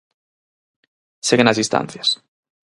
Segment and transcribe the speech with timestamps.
[1.27, 2.09] Seguen as distancias.